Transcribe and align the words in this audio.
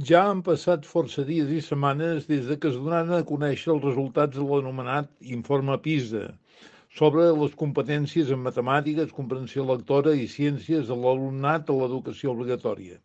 Ja 0.00 0.20
han 0.24 0.38
passat 0.40 0.86
força 0.88 1.22
dies 1.28 1.50
i 1.52 1.58
setmanes 1.60 2.24
des 2.28 2.46
de 2.48 2.54
que 2.60 2.68
es 2.72 2.76
donaren 2.80 3.12
a 3.12 3.24
conèixer 3.30 3.74
els 3.74 3.82
resultats 3.84 4.38
de 4.38 4.44
l'anomenat 4.50 5.10
informe 5.34 5.76
PISA 5.86 6.22
sobre 7.00 7.26
les 7.40 7.52
competències 7.62 8.30
en 8.32 8.40
matemàtiques, 8.40 9.12
comprensió 9.12 9.66
lectora 9.68 10.14
i 10.16 10.24
ciències 10.34 10.86
de 10.88 10.96
l'alumnat 10.96 11.68
a 11.68 11.76
l'educació 11.76 12.32
obligatòria. 12.32 12.96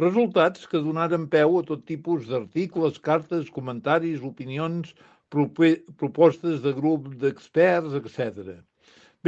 Resultats 0.00 0.64
que 0.70 0.80
donaren 0.86 1.28
peu 1.28 1.58
a 1.58 1.62
tot 1.72 1.84
tipus 1.92 2.24
d'articles, 2.30 3.02
cartes, 3.10 3.52
comentaris, 3.58 4.24
opinions, 4.24 4.96
propostes 5.28 6.64
de 6.64 6.72
grup 6.80 7.12
d'experts, 7.20 8.00
etc. 8.00 8.56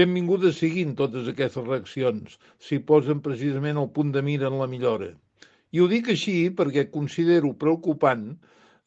Benvingudes 0.01 0.57
siguin 0.65 0.97
totes 0.97 1.29
aquestes 1.29 1.69
reaccions, 1.69 2.41
si 2.57 2.81
posen 2.81 3.21
precisament 3.21 3.85
el 3.85 3.93
punt 4.01 4.17
de 4.17 4.25
mira 4.33 4.49
en 4.49 4.61
la 4.65 4.73
millora. 4.79 5.13
I 5.77 5.81
ho 5.83 5.87
dic 5.93 6.07
així 6.13 6.35
perquè 6.59 6.87
considero 6.93 7.51
preocupant 7.63 8.29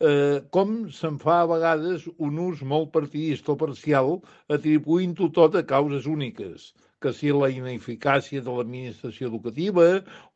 eh, 0.09 0.38
com 0.55 0.71
se'n 0.98 1.17
fa 1.21 1.41
a 1.43 1.49
vegades 1.52 2.07
un 2.27 2.39
ús 2.41 2.63
molt 2.71 2.89
partidista 2.95 3.52
o 3.53 3.57
parcial 3.63 4.15
atribuint-ho 4.55 5.27
tot 5.35 5.57
a 5.59 5.63
causes 5.71 6.07
úniques, 6.09 6.71
que 7.03 7.12
si 7.15 7.29
la 7.35 7.52
ineficàcia 7.53 8.41
de 8.48 8.55
l'administració 8.55 9.29
educativa 9.29 9.85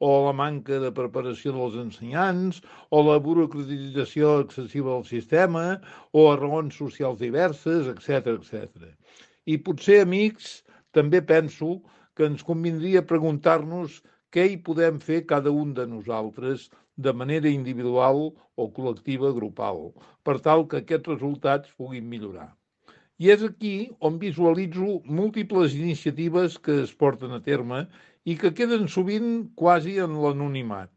o 0.04 0.12
la 0.28 0.36
manca 0.44 0.78
de 0.84 0.92
preparació 1.00 1.56
dels 1.56 1.80
ensenyants 1.86 2.62
o 2.92 3.02
la 3.08 3.18
burocratització 3.24 4.36
excessiva 4.44 4.94
del 4.94 5.10
sistema 5.10 5.66
o 6.12 6.30
a 6.30 6.38
raons 6.44 6.78
socials 6.84 7.24
diverses, 7.24 7.90
etc 7.96 8.36
etc. 8.38 8.94
I 9.50 9.58
potser, 9.66 10.04
amics, 10.06 10.60
també 10.94 11.24
penso 11.34 11.80
que 12.14 12.30
ens 12.30 12.46
convindria 12.46 13.08
preguntar-nos 13.10 14.04
què 14.34 14.44
hi 14.50 14.56
podem 14.68 14.96
fer 15.08 15.18
cada 15.30 15.52
un 15.64 15.74
de 15.78 15.84
nosaltres 15.90 16.62
de 17.06 17.12
manera 17.22 17.50
individual 17.56 18.22
o 18.64 18.66
col·lectiva 18.78 19.30
grupal, 19.36 19.82
per 20.26 20.36
tal 20.48 20.64
que 20.72 20.80
aquests 20.82 21.12
resultats 21.12 21.76
puguin 21.82 22.08
millorar. 22.14 22.48
I 23.22 23.30
és 23.34 23.44
aquí 23.48 23.74
on 24.10 24.18
visualitzo 24.24 24.96
múltiples 25.20 25.76
iniciatives 25.78 26.58
que 26.66 26.80
es 26.86 26.96
porten 27.04 27.36
a 27.38 27.42
terme 27.50 27.84
i 28.26 28.38
que 28.42 28.54
queden 28.58 28.90
sovint 28.96 29.30
quasi 29.62 30.00
en 30.08 30.18
l'anonimat. 30.24 30.90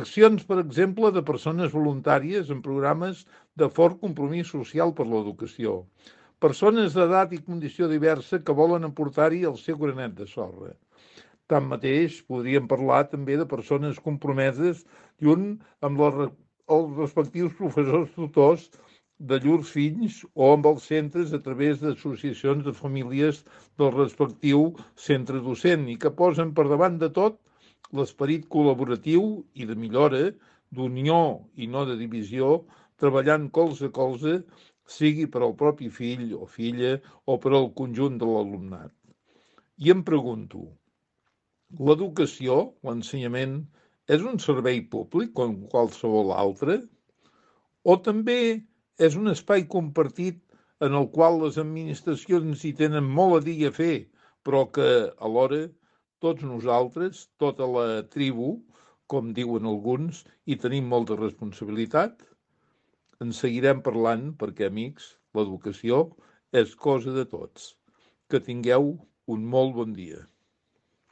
Accions, 0.00 0.44
per 0.50 0.60
exemple, 0.60 1.10
de 1.16 1.24
persones 1.32 1.72
voluntàries 1.78 2.52
en 2.54 2.60
programes 2.66 3.24
de 3.62 3.70
fort 3.78 3.96
compromís 4.04 4.52
social 4.52 4.92
per 5.00 5.08
l'educació. 5.08 5.80
Persones 6.44 6.92
d'edat 6.92 7.32
i 7.32 7.40
condició 7.48 7.88
diversa 7.88 8.44
que 8.44 8.60
volen 8.62 8.86
aportar-hi 8.92 9.42
el 9.48 9.58
seu 9.64 9.80
granet 9.80 10.14
de 10.20 10.28
sorra 10.28 10.76
Tanmateix, 11.50 12.20
podríem 12.30 12.68
parlar 12.70 13.02
també 13.10 13.36
de 13.40 13.46
persones 13.52 13.98
compromeses 14.06 14.84
junt 15.26 15.46
amb 15.88 16.02
les, 16.04 16.30
els 16.76 16.96
respectius 17.02 17.56
professors 17.58 18.14
tutors 18.16 18.68
de 19.30 19.36
llurs 19.44 19.70
fills 19.76 20.20
o 20.34 20.52
amb 20.54 20.66
els 20.70 20.86
centres 20.90 21.34
a 21.36 21.40
través 21.46 21.82
d'associacions 21.82 22.64
de 22.68 22.72
famílies 22.76 23.42
del 23.82 23.90
respectiu 23.96 24.62
centre 25.06 25.42
docent 25.48 25.88
i 25.92 25.96
que 26.04 26.14
posen 26.22 26.54
per 26.56 26.66
davant 26.70 26.96
de 27.02 27.10
tot 27.18 27.36
l'esperit 27.98 28.46
col·laboratiu 28.54 29.26
i 29.60 29.66
de 29.68 29.76
millora, 29.82 30.22
d'unió 30.70 31.20
i 31.56 31.66
no 31.66 31.84
de 31.88 31.96
divisió, 32.00 32.50
treballant 33.02 33.48
colze 33.58 33.90
a 33.90 33.94
colze, 34.00 34.38
sigui 34.96 35.26
per 35.34 35.42
al 35.44 35.56
propi 35.62 35.90
fill 35.98 36.30
o 36.38 36.46
filla 36.56 36.96
o 37.26 37.36
per 37.42 37.52
al 37.58 37.70
conjunt 37.80 38.18
de 38.22 38.28
l'alumnat. 38.30 38.94
I 39.84 39.92
em 39.94 40.04
pregunto, 40.06 40.64
L'educació, 41.78 42.54
l'ensenyament, 42.86 43.52
és 44.10 44.22
un 44.26 44.40
servei 44.42 44.80
públic 44.92 45.30
com 45.38 45.52
qualsevol 45.72 46.32
altre? 46.34 46.80
O 47.86 47.94
també 48.06 48.40
és 49.06 49.18
un 49.20 49.30
espai 49.32 49.62
compartit 49.74 50.40
en 50.86 50.96
el 50.98 51.06
qual 51.12 51.38
les 51.42 51.58
administracions 51.62 52.64
hi 52.64 52.72
tenen 52.80 53.06
molt 53.18 53.36
a 53.36 53.40
dir 53.44 53.68
a 53.68 53.70
fer, 53.76 54.08
però 54.42 54.64
que 54.74 54.88
alhora 55.28 55.60
tots 56.24 56.42
nosaltres, 56.42 57.28
tota 57.38 57.68
la 57.76 57.86
tribu, 58.16 58.50
com 59.06 59.30
diuen 59.36 59.70
alguns, 59.70 60.24
hi 60.46 60.58
tenim 60.64 60.90
molta 60.90 61.18
responsabilitat? 61.20 62.18
En 63.22 63.30
seguirem 63.36 63.84
parlant 63.86 64.30
perquè, 64.42 64.66
amics, 64.72 65.14
l'educació 65.38 66.02
és 66.64 66.74
cosa 66.74 67.14
de 67.14 67.28
tots. 67.30 67.76
Que 68.26 68.42
tingueu 68.50 68.96
un 69.30 69.48
molt 69.54 69.76
bon 69.78 69.94
dia. 69.94 70.26